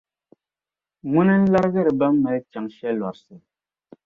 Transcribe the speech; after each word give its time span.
Ŋuna 1.11 1.35
larigiri 1.51 1.93
bɛn 1.99 2.13
mali 2.21 2.39
kpiɔŋ 2.47 2.65
shelɔrisi. 2.75 3.35